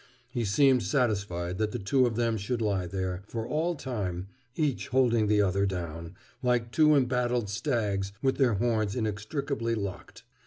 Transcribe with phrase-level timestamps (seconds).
[0.31, 4.87] He seemed satisfied that the two of them should lie there, for all time, each
[4.87, 10.23] holding the other down, like two embattled stags with their horns inextricably locked.